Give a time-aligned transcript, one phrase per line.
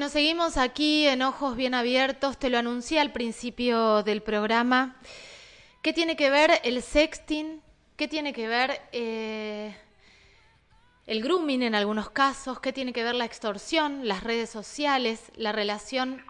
[0.00, 4.96] Bueno, seguimos aquí en Ojos Bien Abiertos, te lo anuncié al principio del programa.
[5.82, 7.60] ¿Qué tiene que ver el sexting?
[7.98, 9.76] ¿Qué tiene que ver eh,
[11.06, 12.60] el grooming en algunos casos?
[12.60, 16.24] ¿Qué tiene que ver la extorsión, las redes sociales, la relación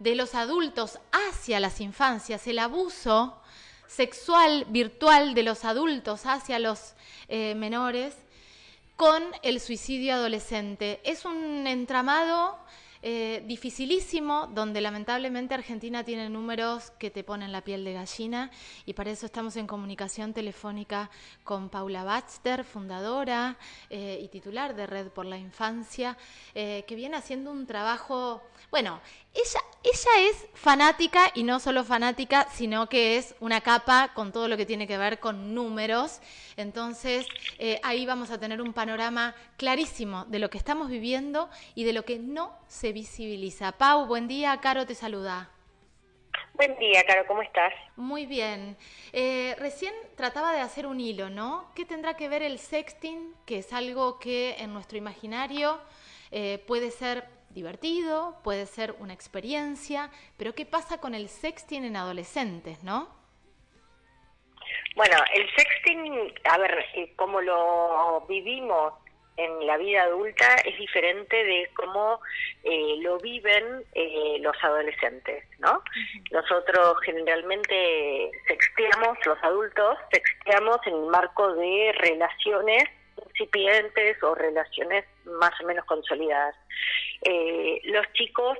[0.00, 3.40] de los adultos hacia las infancias, el abuso
[3.86, 6.92] sexual virtual de los adultos hacia los
[7.28, 8.16] eh, menores
[8.96, 11.00] con el suicidio adolescente?
[11.04, 12.58] Es un entramado
[13.06, 18.50] eh, dificilísimo, donde lamentablemente Argentina tiene números que te ponen la piel de gallina
[18.86, 21.10] y para eso estamos en comunicación telefónica
[21.42, 23.58] con Paula Baxter, fundadora
[23.90, 26.16] eh, y titular de Red por la Infancia,
[26.54, 29.02] eh, que viene haciendo un trabajo, bueno,
[29.34, 34.48] ella, ella es fanática y no solo fanática, sino que es una capa con todo
[34.48, 36.20] lo que tiene que ver con números.
[36.56, 37.26] Entonces,
[37.82, 42.04] ahí vamos a tener un panorama clarísimo de lo que estamos viviendo y de lo
[42.04, 43.72] que no se visibiliza.
[43.72, 45.50] Pau, buen día, Caro te saluda.
[46.54, 47.72] Buen día, Caro, ¿cómo estás?
[47.96, 48.76] Muy bien.
[49.12, 51.70] Eh, recién trataba de hacer un hilo, ¿no?
[51.74, 55.80] ¿Qué tendrá que ver el sexting, que es algo que en nuestro imaginario
[56.30, 61.96] eh, puede ser divertido, puede ser una experiencia, pero ¿qué pasa con el sexting en
[61.96, 63.08] adolescentes, no?
[64.96, 68.94] Bueno, el sexting, a ver, eh, como lo vivimos
[69.36, 72.20] en la vida adulta es diferente de cómo
[72.62, 75.82] eh, lo viven eh, los adolescentes, ¿no?
[76.30, 82.84] Nosotros generalmente sexteamos, los adultos sexteamos en el marco de relaciones
[83.34, 86.54] incipientes o relaciones más o menos consolidadas.
[87.22, 88.58] Eh, los chicos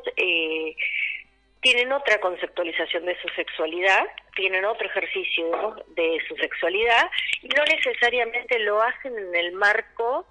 [1.61, 4.05] tienen otra conceptualización de su sexualidad,
[4.37, 7.11] tienen otro ejercicio de su sexualidad
[7.43, 10.27] y no necesariamente lo hacen en el marco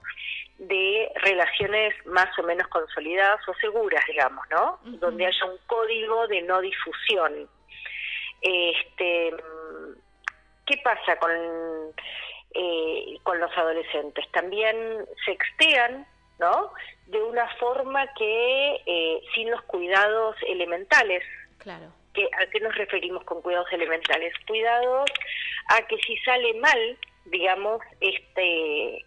[0.59, 4.79] de relaciones más o menos consolidadas o seguras, digamos, ¿no?
[4.83, 7.49] Donde haya un código de no difusión.
[8.41, 9.33] Este,
[10.65, 11.31] ¿Qué pasa con,
[12.53, 14.25] eh, con los adolescentes?
[14.31, 14.75] También
[15.25, 16.05] sextean,
[16.39, 16.71] ¿no?
[17.07, 21.23] De una forma que eh, sin los cuidados elementales.
[21.59, 21.91] Claro.
[22.13, 24.33] ¿Qué, ¿A qué nos referimos con cuidados elementales?
[24.47, 25.09] Cuidados
[25.69, 29.05] a que si sale mal, digamos, este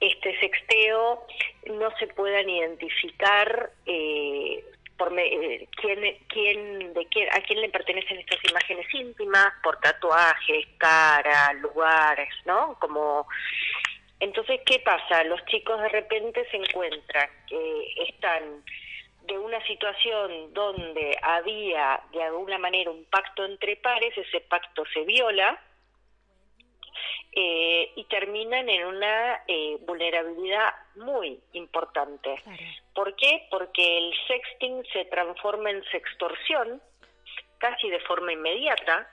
[0.00, 1.26] este sexteo
[1.66, 4.64] no se puedan identificar eh,
[4.96, 10.66] por eh, quién, quién, de quién, a quién le pertenecen estas imágenes íntimas, por tatuajes,
[10.78, 12.76] cara, lugares, ¿no?
[12.80, 13.26] Como
[14.20, 15.24] entonces, ¿qué pasa?
[15.24, 18.64] Los chicos de repente se encuentran que están
[19.26, 25.04] de una situación donde había de alguna manera un pacto entre pares, ese pacto se
[25.04, 25.60] viola,
[27.32, 32.36] eh, y terminan en una eh, vulnerabilidad muy importante.
[32.94, 33.46] ¿Por qué?
[33.50, 36.80] Porque el sexting se transforma en sextorsión
[37.58, 39.08] casi de forma inmediata,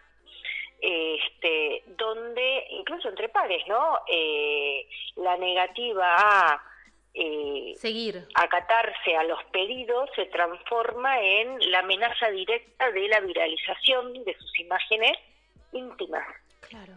[0.80, 4.00] este, donde incluso entre pares, ¿no?
[4.12, 6.68] Eh, la negativa a
[7.76, 14.34] seguir acatarse a los pedidos se transforma en la amenaza directa de la viralización de
[14.38, 15.18] sus imágenes
[15.74, 16.26] íntimas.
[16.70, 16.94] Claro.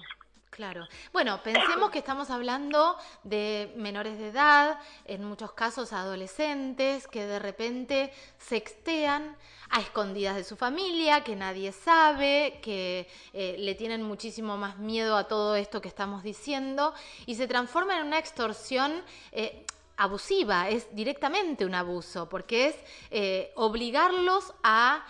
[0.54, 0.86] Claro.
[1.12, 7.40] Bueno, pensemos que estamos hablando de menores de edad, en muchos casos adolescentes, que de
[7.40, 9.36] repente sextean
[9.70, 15.16] a escondidas de su familia, que nadie sabe, que eh, le tienen muchísimo más miedo
[15.16, 16.94] a todo esto que estamos diciendo,
[17.26, 19.02] y se transforma en una extorsión.
[19.32, 19.66] Eh,
[19.96, 22.76] abusiva, es directamente un abuso, porque es
[23.12, 25.04] eh, obligarlos a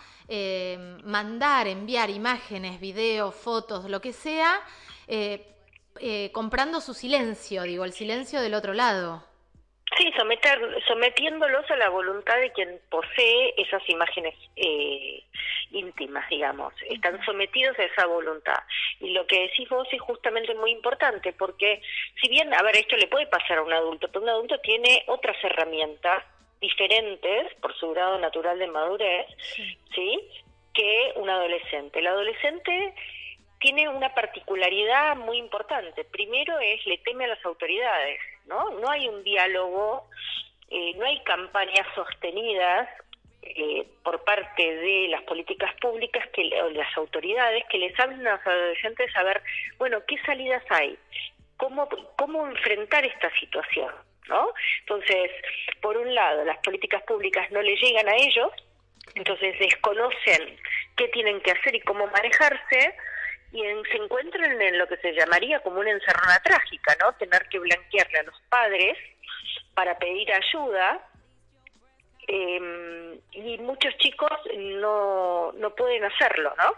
[1.03, 4.61] mandar, enviar imágenes, videos, fotos, lo que sea,
[5.07, 5.45] eh,
[5.99, 9.23] eh, comprando su silencio, digo, el silencio del otro lado.
[9.97, 15.23] Sí, someter, sometiéndolos a la voluntad de quien posee esas imágenes eh,
[15.71, 16.73] íntimas, digamos.
[16.89, 18.61] Están sometidos a esa voluntad.
[18.99, 21.81] Y lo que decís vos es justamente muy importante, porque
[22.21, 25.03] si bien, a ver, esto le puede pasar a un adulto, pero un adulto tiene
[25.07, 26.23] otras herramientas
[26.59, 29.27] diferentes por su grado natural de madurez,
[29.93, 30.19] ¿sí?
[30.73, 31.99] Que un adolescente.
[31.99, 32.93] El adolescente
[33.65, 36.03] tiene una particularidad muy importante.
[36.03, 38.69] Primero es le teme a las autoridades, ¿no?
[38.79, 40.07] No hay un diálogo,
[40.69, 42.87] eh, no hay campañas sostenidas
[43.41, 48.35] eh, por parte de las políticas públicas que o las autoridades que les hablen a
[48.35, 49.41] los adolescentes a ver,
[49.79, 50.95] bueno, qué salidas hay,
[51.57, 51.89] cómo
[52.19, 53.91] cómo enfrentar esta situación,
[54.27, 54.47] ¿no?
[54.81, 55.31] Entonces,
[55.81, 58.51] por un lado, las políticas públicas no le llegan a ellos,
[59.15, 60.55] entonces desconocen
[60.95, 62.93] qué tienen que hacer y cómo manejarse
[63.55, 67.13] y se encuentran en lo que se llamaría como una encerrona trágica, ¿no?
[67.13, 68.97] Tener que blanquearle a los padres
[69.73, 71.01] para pedir ayuda
[72.27, 76.73] eh, y muchos chicos no, no pueden hacerlo, ¿no?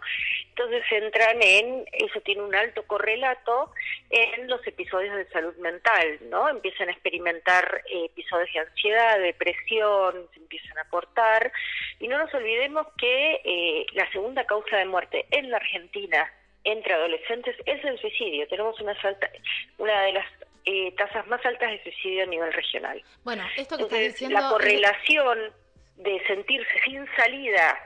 [0.49, 3.71] Entonces entran en, eso tiene un alto correlato
[4.11, 6.47] en los episodios de salud mental, ¿no?
[6.47, 11.51] Empiezan a experimentar eh, episodios de ansiedad, depresión, se empiezan a cortar,
[11.99, 16.31] y no nos olvidemos que eh, la segunda causa de muerte en la Argentina
[16.63, 18.47] entre adolescentes es el suicidio.
[18.47, 18.95] Tenemos una,
[19.77, 20.27] una de las
[20.65, 23.01] eh, tasas más altas de suicidio a nivel regional.
[23.23, 24.39] Bueno, esto que estás diciendo...
[24.39, 25.39] La correlación
[25.95, 27.79] de sentirse sin salida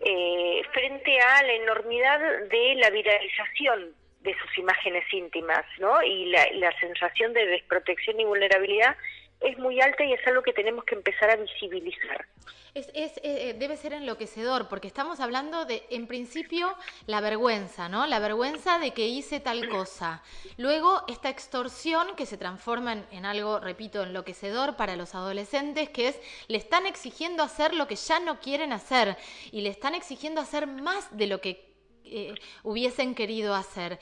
[0.00, 6.02] eh, frente a la enormidad de la viralización de sus imágenes íntimas, ¿no?
[6.02, 8.96] Y la, la sensación de desprotección y vulnerabilidad
[9.40, 12.26] es muy alta y es algo que tenemos que empezar a visibilizar.
[12.74, 16.74] Es, es, eh, eh, debe ser enloquecedor, porque estamos hablando de, en principio,
[17.06, 18.06] la vergüenza, ¿no?
[18.06, 20.22] La vergüenza de que hice tal cosa.
[20.58, 26.08] Luego, esta extorsión que se transforma en, en, algo, repito, enloquecedor para los adolescentes, que
[26.08, 29.16] es, le están exigiendo hacer lo que ya no quieren hacer
[29.50, 31.68] y le están exigiendo hacer más de lo que
[32.10, 33.98] eh, hubiesen querido hacer.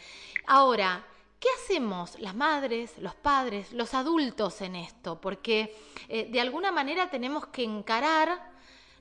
[0.47, 1.05] Ahora,
[1.39, 5.21] ¿Qué hacemos las madres, los padres, los adultos en esto?
[5.21, 5.77] Porque
[6.09, 8.56] eh, de alguna manera tenemos que encarar,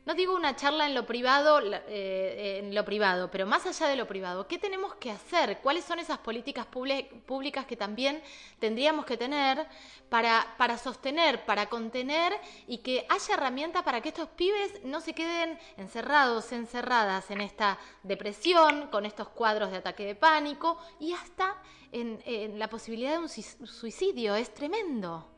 [0.05, 3.95] no digo una charla en lo privado, eh, en lo privado, pero más allá de
[3.95, 5.59] lo privado, ¿qué tenemos que hacer?
[5.59, 8.21] ¿Cuáles son esas políticas públicas que también
[8.59, 9.65] tendríamos que tener
[10.09, 12.33] para, para sostener, para contener
[12.67, 17.79] y que haya herramientas para que estos pibes no se queden encerrados, encerradas en esta
[18.03, 21.55] depresión, con estos cuadros de ataque de pánico y hasta
[21.91, 24.35] en, la posibilidad de un suicidio.
[24.35, 25.34] Es tremendo.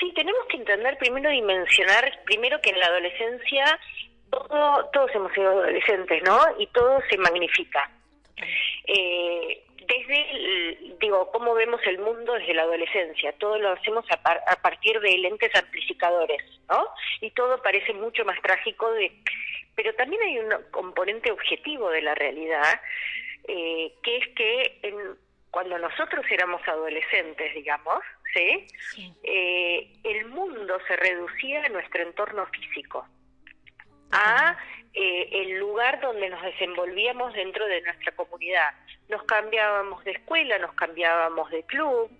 [0.00, 3.78] Sí, tenemos que entender primero, dimensionar, primero que en la adolescencia
[4.30, 6.38] todo, todos hemos sido adolescentes, ¿no?
[6.58, 7.90] Y todo se magnifica.
[8.86, 13.32] Eh, desde, digo, cómo vemos el mundo desde la adolescencia.
[13.32, 16.86] Todo lo hacemos a, a, partir de lentes amplificadores, ¿no?
[17.20, 19.12] Y todo parece mucho más trágico de...
[19.74, 22.80] Pero también hay un componente objetivo de la realidad,
[23.48, 24.94] eh, que es que en,
[25.50, 27.98] cuando nosotros éramos adolescentes, digamos,
[28.34, 28.66] ¿sí?
[29.22, 33.06] Eh, el mundo se reducía a nuestro entorno físico,
[34.12, 34.56] a
[34.94, 38.70] eh, el lugar donde nos desenvolvíamos dentro de nuestra comunidad.
[39.08, 42.10] Nos cambiábamos de escuela, nos cambiábamos de club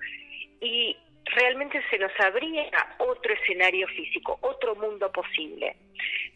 [0.61, 5.77] y realmente se nos abría otro escenario físico, otro mundo posible.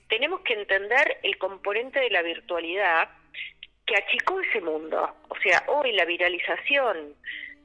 [0.09, 3.09] Tenemos que entender el componente de la virtualidad
[3.87, 5.15] que achicó ese mundo.
[5.29, 7.15] O sea, hoy la viralización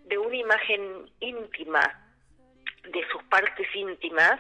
[0.06, 2.06] de una imagen íntima,
[2.84, 4.40] de sus partes íntimas,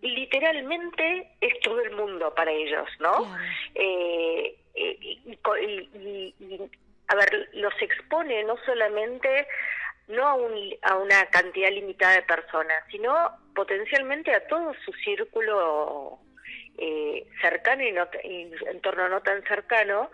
[0.00, 3.36] literalmente es todo el mundo para ellos, ¿no?
[3.74, 6.70] Eh, eh, y,
[7.08, 9.46] a ver, los expone no solamente
[10.08, 13.12] no a, un, a una cantidad limitada de personas, sino
[13.54, 16.18] potencialmente a todo su círculo
[16.78, 20.10] eh, cercano y, no, y entorno no tan cercano,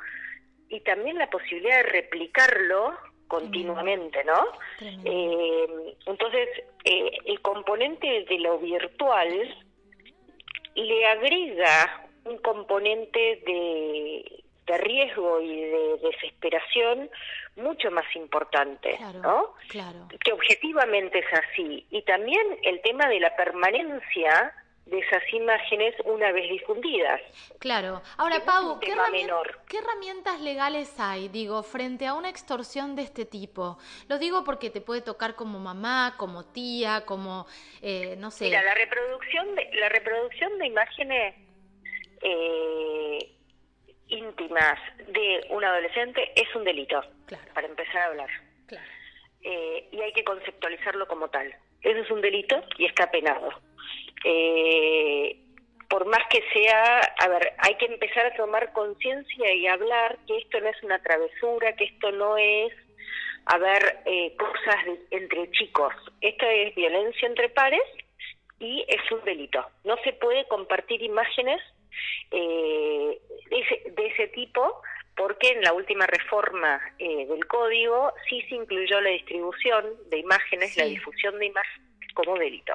[0.69, 2.97] y también la posibilidad de replicarlo
[3.29, 4.45] continuamente, ¿no?
[4.81, 6.49] Eh, entonces,
[6.85, 9.57] eh, el componente de lo virtual
[10.75, 14.41] le agrega un componente de,
[14.79, 17.11] riesgo y de desesperación
[17.57, 19.55] mucho más importante, ¿no?
[19.69, 20.09] Claro.
[20.23, 21.87] Que objetivamente es así.
[21.91, 24.53] Y también el tema de la permanencia
[24.87, 27.21] de esas imágenes una vez difundidas.
[27.59, 28.03] Claro.
[28.19, 28.93] Ahora, Pau, ¿qué,
[29.69, 33.79] ¿qué, herramientas legales hay, digo, frente a una extorsión de este tipo?
[34.09, 37.47] Lo digo porque te puede tocar como mamá, como tía, como,
[37.81, 38.45] eh, no sé.
[38.45, 41.35] Mira, la reproducción de, la reproducción de imágenes
[42.21, 43.31] eh,
[44.09, 47.45] íntimas de un adolescente es un delito, claro.
[47.55, 48.31] para empezar a hablar.
[48.67, 48.87] Claro.
[49.41, 51.55] Eh, y hay que conceptualizarlo como tal.
[51.81, 53.51] Eso es un delito y está penado
[54.25, 55.37] eh,
[55.89, 60.39] por más que sea, a ver, hay que empezar a tomar conciencia y hablar que
[60.39, 62.73] esto no es una travesura, que esto no es,
[63.47, 64.77] a ver, eh, cosas
[65.11, 65.95] entre chicos.
[66.21, 67.83] Esto es violencia entre pares
[68.59, 69.65] y es un delito.
[69.85, 71.61] No se puede compartir imágenes
[72.31, 74.83] eh, de, ese, de, ese, tipo
[75.17, 80.75] porque en la última reforma eh, del código sí se incluyó la distribución de imágenes,
[80.75, 80.81] sí.
[80.81, 82.75] la difusión de imágenes como delito.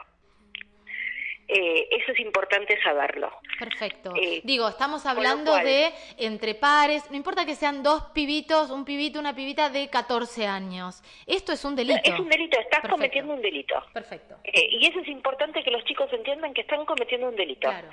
[1.51, 3.31] Eh, eso es importante saberlo.
[3.57, 4.13] Perfecto.
[4.15, 9.19] Eh, Digo, estamos hablando de entre pares, no importa que sean dos pibitos, un pibito,
[9.19, 11.01] una pibita de 14 años.
[11.25, 11.99] Esto es un delito.
[12.03, 13.83] Es un delito, estás cometiendo un delito.
[13.91, 14.35] Perfecto.
[14.43, 17.67] Eh, y eso es importante que los chicos entiendan que están cometiendo un delito.
[17.67, 17.89] Claro.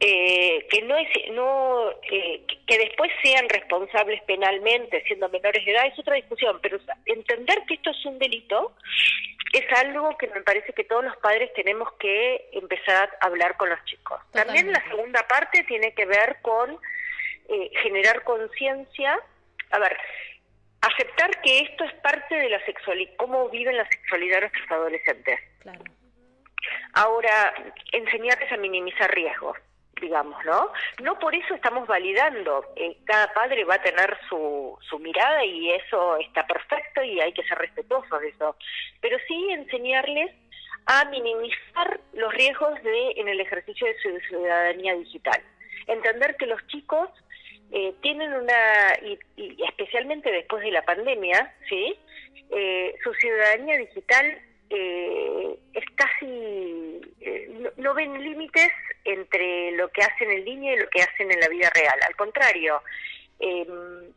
[0.00, 5.86] eh, que no es no eh, que después sean responsables penalmente siendo menores de edad
[5.86, 8.76] es otra discusión pero entender que esto es un delito
[9.52, 13.70] es algo que me parece que todos los padres tenemos que empezar a hablar con
[13.70, 14.20] los chicos.
[14.32, 16.78] También la segunda parte tiene que ver con
[17.48, 19.18] eh, generar conciencia.
[19.70, 19.96] A ver
[20.80, 25.40] aceptar que esto es parte de la sexualidad cómo viven la sexualidad nuestros adolescentes.
[25.60, 25.82] Claro.
[26.94, 27.54] ahora
[27.92, 29.56] enseñarles a minimizar riesgos
[30.00, 30.70] digamos, ¿no?
[31.02, 35.70] No por eso estamos validando, eh, cada padre va a tener su, su mirada y
[35.72, 38.56] eso está perfecto y hay que ser respetuosos de eso,
[39.00, 40.32] pero sí enseñarles
[40.86, 45.40] a minimizar los riesgos de en el ejercicio de su ciudadanía digital.
[45.86, 47.10] Entender que los chicos
[47.70, 49.18] eh, tienen una, y,
[49.68, 51.94] especialmente después de la pandemia, ¿sí?
[52.50, 54.38] Eh, su ciudadanía digital
[54.70, 56.26] eh, es casi,
[57.20, 58.70] eh, no, ven límites
[59.04, 61.98] entre lo que hacen en línea y lo que hacen en la vida real.
[62.06, 62.82] Al contrario,
[63.40, 63.66] eh,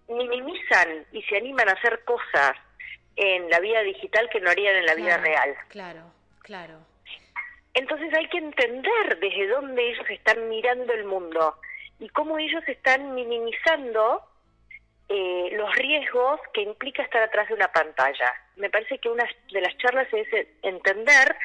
[0.08, 2.54] minimizan y se animan a hacer cosas
[3.16, 5.56] en la vida digital que no harían en la vida real.
[5.70, 6.02] Claro,
[6.42, 6.80] claro.
[7.74, 11.56] Entonces hay que entender desde dónde ellos están mirando el mundo
[12.00, 14.24] y cómo ellos están minimizando
[15.08, 18.34] eh, los riesgos que implica estar atrás de una pantalla.
[18.56, 20.28] Me parece que una de las charlas es
[20.62, 21.36] entender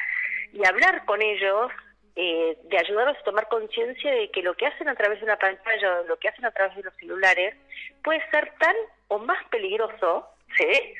[0.53, 1.71] y hablar con ellos,
[2.15, 5.37] eh, de ayudarlos a tomar conciencia de que lo que hacen a través de una
[5.37, 7.55] pantalla o lo que hacen a través de los celulares
[8.03, 8.75] puede ser tan
[9.09, 10.27] o más peligroso,
[10.57, 10.93] ¿sí?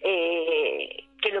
[0.00, 0.71] Eh,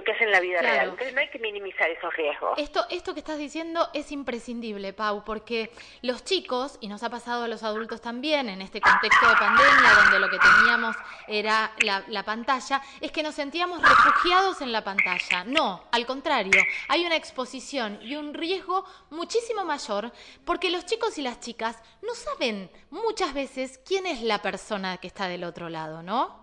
[0.02, 0.88] lo que hace en la vida real.
[0.90, 2.58] Entonces no hay que minimizar esos riesgos.
[2.58, 5.70] Esto, esto que estás diciendo es imprescindible, Pau, porque
[6.02, 9.94] los chicos, y nos ha pasado a los adultos también en este contexto de pandemia,
[10.02, 10.96] donde lo que teníamos
[11.28, 15.44] era la, la pantalla, es que nos sentíamos refugiados en la pantalla.
[15.44, 20.12] No, al contrario, hay una exposición y un riesgo muchísimo mayor,
[20.44, 25.06] porque los chicos y las chicas no saben muchas veces quién es la persona que
[25.06, 26.41] está del otro lado, ¿no?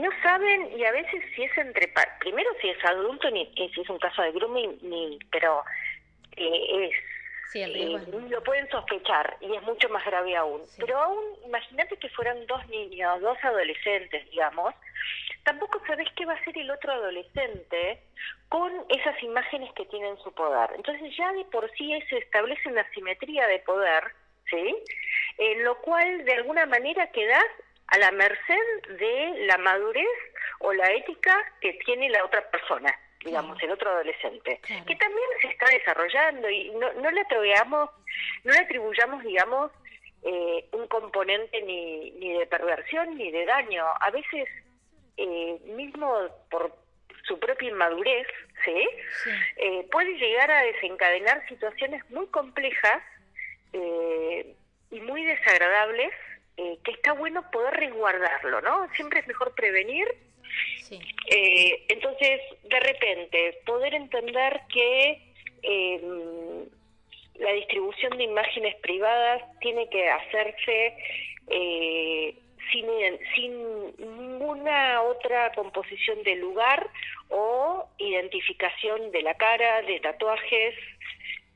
[0.00, 3.90] No saben y a veces si es entre primero si es adulto ni si es
[3.90, 5.62] un caso de grooming ni pero
[6.36, 6.94] eh, es
[7.52, 10.62] eh, lo pueden sospechar y es mucho más grave aún.
[10.78, 14.74] Pero aún imagínate que fueran dos niños dos adolescentes digamos
[15.44, 18.02] tampoco sabes qué va a ser el otro adolescente
[18.48, 20.70] con esas imágenes que tienen su poder.
[20.76, 24.04] Entonces ya de por sí se establece una simetría de poder
[24.48, 24.76] sí
[25.38, 27.44] en lo cual de alguna manera quedas
[27.90, 30.06] a la merced de la madurez
[30.60, 32.94] o la ética que tiene la otra persona,
[33.24, 37.90] digamos, el otro adolescente, que también se está desarrollando y no, no le atribuyamos,
[38.44, 39.72] no le atribuyamos, digamos,
[40.22, 43.84] eh, un componente ni, ni de perversión ni de daño.
[44.00, 44.48] A veces,
[45.16, 46.14] eh, mismo
[46.50, 46.74] por
[47.26, 48.26] su propia inmadurez,
[48.64, 48.88] ¿sí?
[49.56, 53.02] Eh, puede llegar a desencadenar situaciones muy complejas
[53.72, 56.12] y muy desagradables
[56.60, 58.86] eh, que está bueno poder resguardarlo, ¿no?
[58.94, 60.06] Siempre es mejor prevenir.
[61.26, 65.22] Eh, entonces, de repente, poder entender que
[65.62, 66.66] em,
[67.36, 70.96] la distribución de imágenes privadas tiene que hacerse
[71.46, 72.34] eh,
[72.70, 72.86] sin,
[73.34, 76.90] sin ninguna otra composición de lugar
[77.30, 80.74] o identificación de la cara, de tatuajes,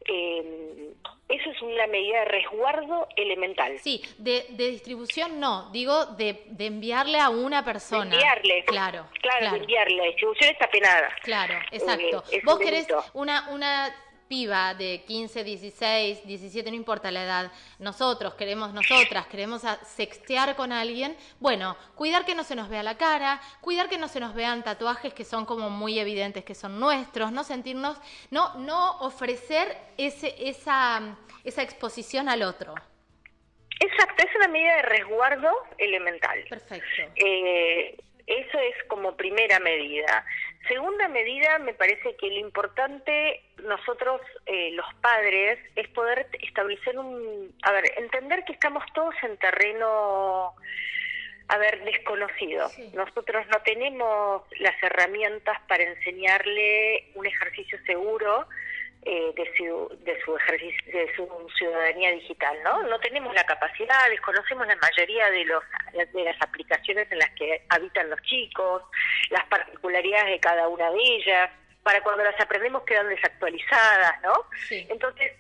[0.07, 0.95] eh,
[1.29, 3.79] eso es una medida de resguardo elemental.
[3.81, 8.11] Sí, de, distribución no, digo de, de, enviarle a una persona.
[8.11, 8.65] De enviarle.
[8.67, 9.07] Claro.
[9.23, 9.97] Claro, de enviarle.
[9.97, 11.09] La distribución está penada.
[11.23, 12.25] Claro, exacto.
[12.31, 13.95] Eh, Vos querés una, una
[14.29, 20.73] piba de 15, 16, 17, no importa la edad, nosotros queremos, nosotras queremos sextear con
[20.73, 24.35] alguien, bueno, cuidar que no se nos vea la cara, cuidar que no se nos
[24.35, 28.01] vean tatuajes que son como muy evidentes que son nuestros, no sentirnos,
[28.31, 32.75] no, no ofrecer ese, esa, esa exposición al otro.
[33.81, 36.45] Exacto, es una medida de resguardo elemental.
[36.49, 37.03] Perfecto.
[37.17, 40.25] Eh, eso es como primera medida.
[40.69, 47.55] Segunda medida, me parece que lo importante nosotros, eh, los padres, es poder establecer un,
[47.63, 50.55] a ver, entender que estamos todos en terreno,
[51.49, 52.71] a ver, desconocido.
[52.95, 58.47] Nosotros no tenemos las herramientas para enseñarle un ejercicio seguro
[59.07, 61.29] eh, de, su, de su ejercicio, de su
[61.59, 62.85] ciudadanía digital, ¿no?
[62.85, 67.63] No tenemos la capacidad, desconocemos la mayoría de los de las aplicaciones en las que
[67.69, 68.83] habitan los chicos,
[69.29, 71.51] las particularidades de cada una de ellas,
[71.85, 74.35] para cuando las aprendemos quedan desactualizadas, ¿no?
[74.71, 75.33] Entonces,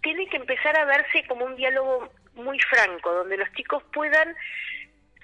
[0.00, 4.34] tiene que empezar a verse como un diálogo muy franco, donde los chicos puedan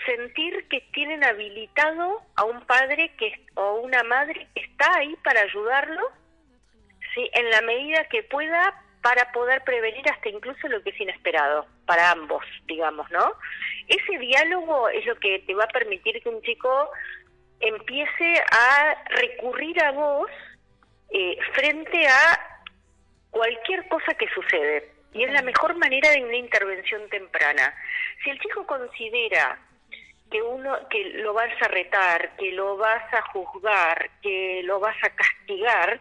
[0.04, 5.40] sentir que tienen habilitado a un padre que o una madre que está ahí para
[5.40, 6.12] ayudarlos
[7.16, 12.10] en la medida que pueda para poder prevenir hasta incluso lo que es inesperado para
[12.10, 13.32] ambos, digamos, ¿no?
[13.88, 16.90] Ese diálogo es lo que te va a permitir que un chico
[17.60, 20.30] empiece a recurrir a vos
[21.10, 22.62] eh, frente a
[23.30, 24.92] cualquier cosa que sucede.
[25.12, 27.74] Y es la mejor manera de una intervención temprana.
[28.22, 29.58] Si el chico considera
[30.30, 34.96] que uno que lo vas a retar, que lo vas a juzgar, que lo vas
[35.02, 36.00] a castigar,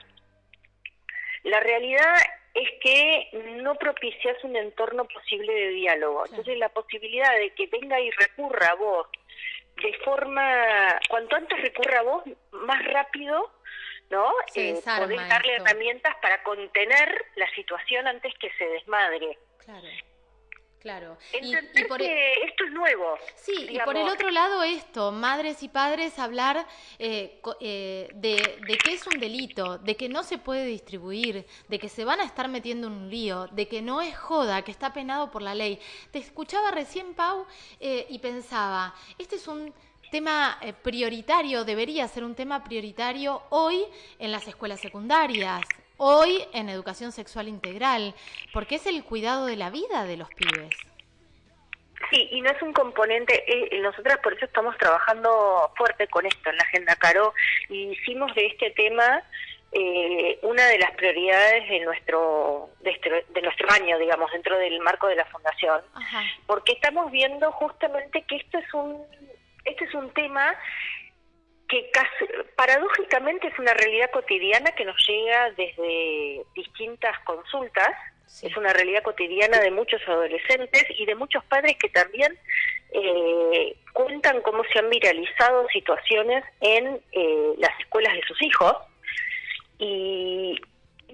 [1.43, 2.13] la realidad
[2.53, 3.29] es que
[3.61, 6.25] no propicias un entorno posible de diálogo.
[6.25, 9.07] Entonces la posibilidad de que venga y recurra a vos
[9.81, 13.51] de forma, cuanto antes recurra a vos, más rápido,
[14.09, 14.31] ¿no?
[14.55, 19.37] Eh, podés darle herramientas para contener la situación antes que se desmadre.
[19.65, 19.87] Claro.
[20.79, 21.17] Claro.
[21.41, 23.17] y, por e- que esto es nuevo.
[23.35, 26.67] Sí, y por el otro lado esto, madres y padres hablar
[26.99, 31.79] eh, eh, de, de que es un delito, de que no se puede distribuir, de
[31.79, 34.71] que se van a estar metiendo en un lío, de que no es joda, que
[34.71, 35.79] está penado por la ley.
[36.11, 37.45] Te escuchaba recién, Pau,
[37.79, 39.73] eh, y pensaba, este es un
[40.11, 43.83] tema prioritario, debería ser un tema prioritario hoy
[44.19, 45.65] en las escuelas secundarias,
[45.97, 48.13] hoy en educación sexual integral,
[48.53, 50.75] porque es el cuidado de la vida de los pibes.
[52.09, 56.49] Sí, y no es un componente, eh, nosotras por eso estamos trabajando fuerte con esto
[56.49, 57.33] en la Agenda Caro
[57.69, 59.23] y hicimos de este tema
[59.73, 65.15] eh, una de las prioridades de nuestro, de, nuestro año, digamos, dentro del marco de
[65.15, 65.81] la Fundación,
[66.45, 69.03] porque estamos viendo justamente que esto es un,
[69.65, 70.55] este es un tema
[71.67, 77.89] que casi, paradójicamente es una realidad cotidiana que nos llega desde distintas consultas,
[78.41, 82.37] es una realidad cotidiana de muchos adolescentes y de muchos padres que también
[82.91, 88.73] eh, cuentan cómo se han viralizado situaciones en eh, las escuelas de sus hijos.
[89.79, 90.59] Y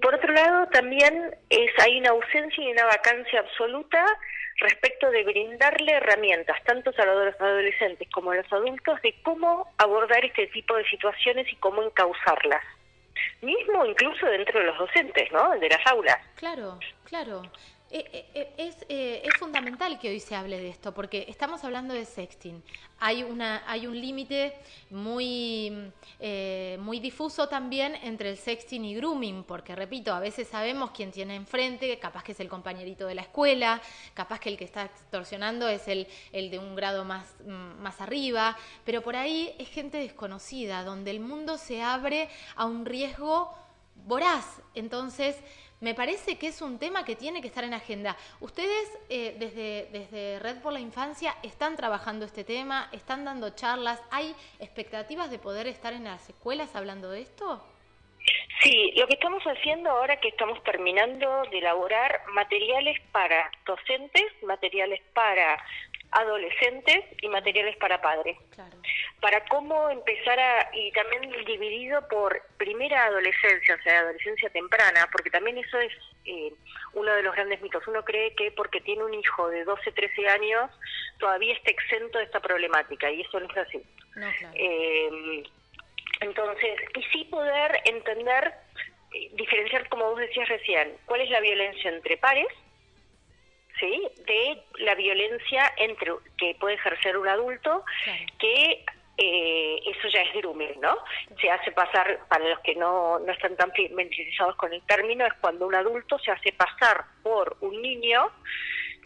[0.02, 4.04] por otro lado, también es hay una ausencia y una vacancia absoluta
[4.56, 10.24] respecto de brindarle herramientas tanto a los adolescentes como a los adultos de cómo abordar
[10.24, 12.62] este tipo de situaciones y cómo encauzarlas.
[13.42, 15.50] Mismo incluso dentro de los docentes, ¿no?
[15.58, 16.18] De las aulas.
[16.36, 17.42] Claro, claro.
[17.96, 22.04] Eh, eh, eh, es, fundamental que hoy se hable de esto, porque estamos hablando de
[22.04, 22.60] sexting.
[22.98, 24.52] Hay, una, hay un límite
[24.90, 25.92] muy,
[26.80, 31.36] muy difuso también entre el sexting y grooming, porque repito, a veces sabemos quién tiene
[31.36, 33.80] enfrente, capaz que es el compañerito de la escuela,
[34.12, 38.00] capaz que el que está extorsionando es el, el de un grado más, mm, más
[38.00, 43.54] arriba, pero por ahí es gente desconocida, donde el mundo se abre a un riesgo
[44.06, 44.60] voraz.
[44.74, 45.36] Entonces,
[45.84, 48.16] me parece que es un tema que tiene que estar en agenda.
[48.40, 54.02] Ustedes eh, desde, desde Red por la Infancia están trabajando este tema, están dando charlas.
[54.10, 57.62] ¿Hay expectativas de poder estar en las escuelas hablando de esto?
[58.62, 65.02] Sí, lo que estamos haciendo ahora que estamos terminando de elaborar materiales para docentes, materiales
[65.12, 65.62] para
[66.14, 68.36] adolescentes y materiales para padres.
[69.20, 75.30] Para cómo empezar a, y también dividido por primera adolescencia, o sea, adolescencia temprana, porque
[75.30, 75.92] también eso es
[76.24, 76.52] eh,
[76.92, 77.86] uno de los grandes mitos.
[77.88, 80.70] Uno cree que porque tiene un hijo de 12, 13 años,
[81.18, 83.82] todavía está exento de esta problemática, y eso no es así.
[84.54, 85.42] Eh,
[86.20, 88.54] entonces, y sí poder entender,
[89.12, 92.46] eh, diferenciar, como vos decías recién, cuál es la violencia entre pares,
[93.78, 94.08] ¿sí?
[94.26, 97.84] de la violencia entre que puede ejercer un adulto
[98.38, 98.84] que
[99.16, 100.96] eh, eso ya es grooming, ¿no?
[101.40, 105.34] Se hace pasar, para los que no, no están tan mentalizados con el término, es
[105.34, 108.30] cuando un adulto se hace pasar por un niño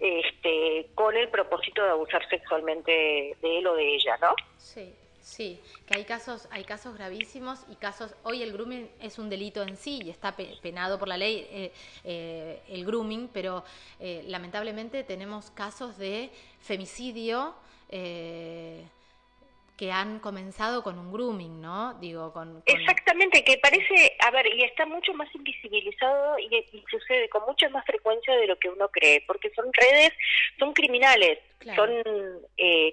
[0.01, 4.35] este, con el propósito de abusar sexualmente de él o de ella, ¿no?
[4.57, 4.95] Sí.
[5.29, 8.17] Sí, que hay casos, hay casos gravísimos y casos.
[8.23, 11.73] Hoy el grooming es un delito en sí y está penado por la ley eh,
[12.03, 13.63] eh, el grooming, pero
[14.01, 16.31] eh, lamentablemente tenemos casos de
[16.63, 17.55] femicidio
[19.79, 21.95] que han comenzado con un grooming, ¿no?
[22.01, 27.45] Digo, con, Exactamente, que parece, a ver, y está mucho más invisibilizado y, sucede con
[27.47, 30.13] mucha más frecuencia de lo que uno cree, porque son redes,
[30.59, 31.39] son criminales,
[31.77, 31.91] son
[32.57, 32.93] eh,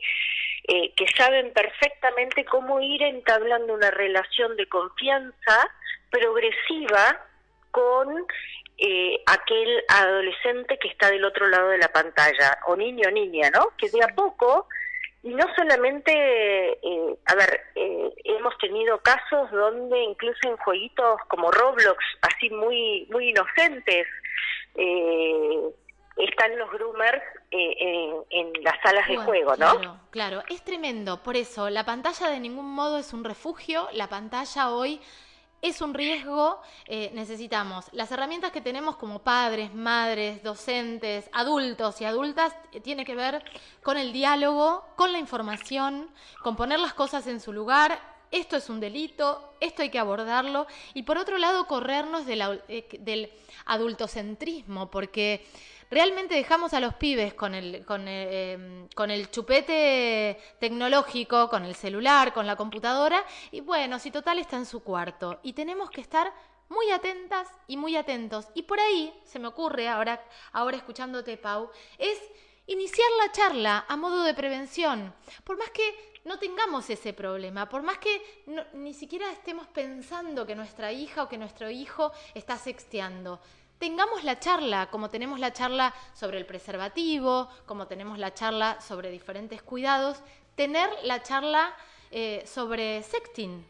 [0.67, 5.69] eh, que saben perfectamente cómo ir entablando una relación de confianza
[6.10, 7.19] progresiva
[7.71, 8.25] con
[8.78, 13.49] eh, aquel adolescente que está del otro lado de la pantalla, o niño o niña,
[13.51, 13.67] ¿no?
[13.78, 14.67] Que de a poco
[15.25, 21.49] y no solamente, eh, a ver, eh, hemos tenido casos donde incluso en jueguitos como
[21.49, 24.08] Roblox, así muy, muy inocentes,
[24.75, 25.62] eh,
[26.17, 27.23] están los groomers
[27.58, 29.78] en, las salas de juego, ¿no?
[29.78, 31.22] Claro, claro, es tremendo.
[31.24, 33.88] Por eso, la pantalla de ningún modo es un refugio.
[33.94, 35.00] La pantalla hoy
[35.62, 42.06] es un riesgo, eh, necesitamos las herramientas que tenemos como padres, madres, docentes, adultos y
[42.06, 43.44] adultas, eh, tiene que ver
[43.82, 46.10] con el diálogo, con la información,
[46.44, 48.00] con poner las cosas en su lugar.
[48.30, 50.68] Esto es un delito, esto hay que abordarlo.
[50.94, 53.32] Y por otro lado, corrernos eh, del
[53.65, 55.48] adultocentrismo, porque
[55.89, 61.76] realmente dejamos a los pibes con el, con, em, con el chupete tecnológico, con el
[61.76, 65.39] celular, con la computadora, y bueno, si total está en su cuarto.
[65.43, 66.34] Y tenemos que estar
[66.69, 68.48] muy atentas y muy atentos.
[68.54, 72.19] Y por ahí, se me ocurre, ahora, ahora escuchándote, Pau, es
[72.67, 75.13] iniciar la charla a modo de prevención.
[75.43, 78.43] Por más que no tengamos ese problema, por más que
[78.74, 83.39] ni siquiera estemos pensando que nuestra hija o que nuestro hijo está sexteando
[83.79, 89.09] tengamos la charla, como tenemos la charla sobre el preservativo, como tenemos la charla sobre
[89.11, 90.23] diferentes cuidados,
[90.55, 91.75] tener la charla
[92.11, 93.65] eh, sobre sexting.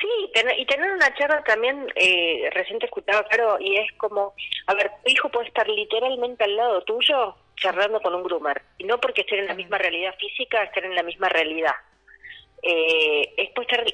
[0.00, 4.32] Sí, y tener una charla también, eh, recién te escuchaba, claro, y es como,
[4.66, 8.84] a ver, tu hijo puede estar literalmente al lado tuyo charlando con un groomer, y
[8.84, 11.74] no porque estén en la misma realidad física, estén en la misma realidad
[12.62, 13.84] eh, es estar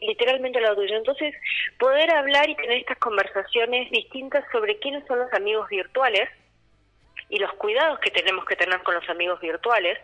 [0.00, 0.96] literalmente al lado tuyo.
[0.96, 1.34] Entonces,
[1.78, 6.28] poder hablar y tener estas conversaciones distintas sobre quiénes son los amigos virtuales
[7.28, 9.98] y los cuidados que tenemos que tener con los amigos virtuales,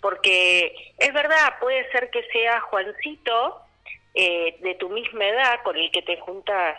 [0.00, 3.60] porque es verdad, puede ser que sea Juancito
[4.14, 6.78] eh, de tu misma edad con el que te juntas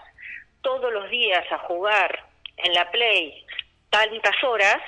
[0.61, 2.25] todos los días a jugar
[2.57, 3.45] en la Play
[3.89, 4.81] tantas horas,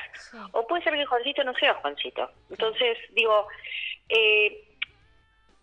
[0.53, 2.32] o puede ser que Juancito no sea Juancito.
[2.49, 3.47] Entonces, digo,
[4.08, 4.63] eh,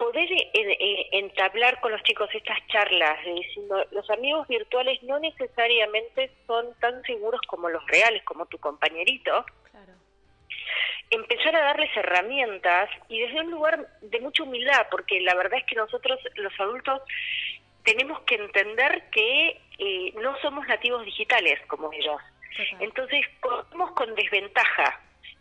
[0.01, 6.31] poder eh, eh, entablar con los chicos estas charlas, diciendo, los amigos virtuales no necesariamente
[6.47, 9.45] son tan seguros como los reales, como tu compañerito.
[11.11, 15.67] Empezar a darles herramientas y desde un lugar de mucha humildad, porque la verdad es
[15.67, 17.03] que nosotros, los adultos,
[17.85, 22.23] tenemos que entender que eh, no somos nativos digitales como ellos.
[22.79, 25.01] Entonces, corremos con desventaja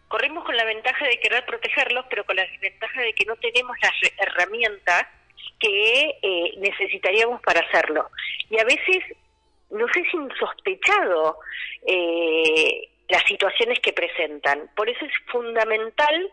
[0.09, 3.77] corremos con la ventaja de querer protegerlos, pero con la desventaja de que no tenemos
[3.81, 5.07] las herramientas
[5.59, 8.09] que eh, necesitaríamos para hacerlo.
[8.49, 9.03] Y a veces
[9.69, 11.37] nos es insospechado
[11.85, 14.69] eh, las situaciones que presentan.
[14.75, 16.29] Por eso es fundamental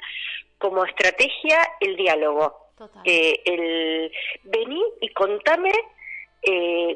[0.59, 2.67] como estrategia el diálogo.
[3.05, 4.13] Eh, el
[4.45, 5.73] vení y contame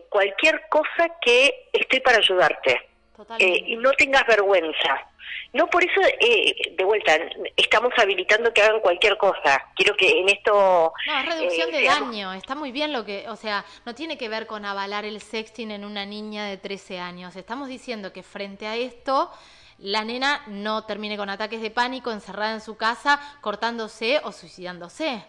[0.08, 2.89] cualquier cosa que esté para ayudarte.
[3.38, 5.06] Y no tengas vergüenza.
[5.52, 7.18] No, por eso, eh, de vuelta,
[7.56, 9.64] estamos habilitando que hagan cualquier cosa.
[9.74, 10.92] Quiero que en esto...
[11.06, 12.32] No, es reducción eh, de daño.
[12.34, 13.28] Está muy bien lo que...
[13.28, 17.00] O sea, no tiene que ver con avalar el sexting en una niña de 13
[17.00, 17.34] años.
[17.34, 19.30] Estamos diciendo que frente a esto,
[19.78, 25.24] la nena no termine con ataques de pánico, encerrada en su casa, cortándose o suicidándose.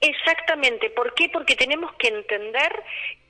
[0.00, 0.90] Exactamente.
[0.90, 1.28] ¿Por qué?
[1.28, 2.84] Porque tenemos que entender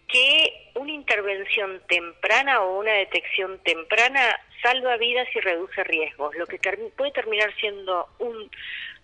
[0.09, 6.35] que una intervención temprana o una detección temprana salva vidas y reduce riesgos.
[6.37, 6.59] Lo que
[6.97, 8.51] puede terminar siendo un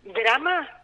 [0.02, 0.82] drama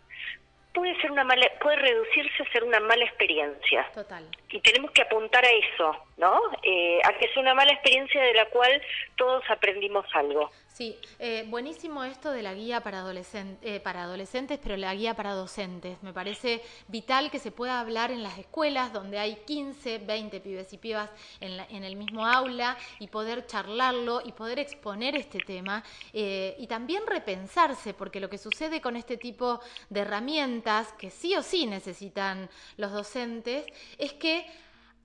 [0.72, 3.88] puede ser una mala, puede reducirse a ser una mala experiencia.
[3.94, 4.24] Total.
[4.50, 6.40] Y tenemos que apuntar a eso, ¿no?
[6.62, 8.80] Eh, a que sea una mala experiencia de la cual
[9.16, 10.50] todos aprendimos algo.
[10.78, 13.04] Sí, eh, buenísimo esto de la guía para,
[13.62, 16.00] eh, para adolescentes, pero la guía para docentes.
[16.04, 20.72] Me parece vital que se pueda hablar en las escuelas donde hay 15, 20 pibes
[20.72, 21.10] y pibas
[21.40, 26.68] en, en el mismo aula y poder charlarlo y poder exponer este tema eh, y
[26.68, 29.58] también repensarse, porque lo que sucede con este tipo
[29.90, 33.66] de herramientas que sí o sí necesitan los docentes
[33.98, 34.46] es que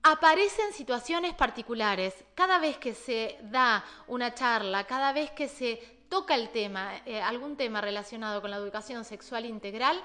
[0.04, 2.24] aparecen situaciones particulares.
[2.34, 7.20] Cada vez que se da una charla, cada vez que se toca el tema, eh,
[7.20, 10.00] algún tema relacionado con la educación sexual integral,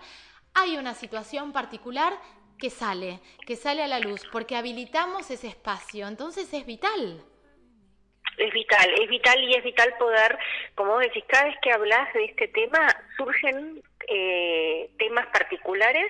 [0.53, 2.13] hay una situación particular
[2.57, 6.07] que sale, que sale a la luz, porque habilitamos ese espacio.
[6.07, 7.21] Entonces es vital.
[8.37, 10.39] Es vital, es vital y es vital poder,
[10.75, 16.09] como vos decís, cada vez que hablas de este tema surgen eh, temas particulares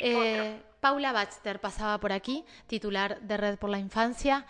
[0.00, 4.46] Eh, Paula Baxter pasaba por aquí, titular de Red por la Infancia.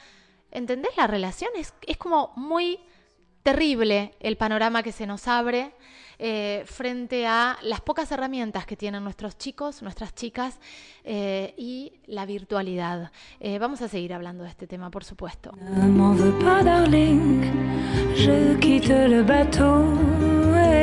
[0.50, 1.50] ¿Entendés la relación?
[1.56, 2.80] Es, es como muy
[3.42, 5.72] terrible el panorama que se nos abre
[6.18, 10.58] eh, frente a las pocas herramientas que tienen nuestros chicos, nuestras chicas
[11.04, 13.10] eh, y la virtualidad.
[13.40, 15.52] Eh, vamos a seguir hablando de este tema, por supuesto.
[18.14, 20.74] je quitte le bateau.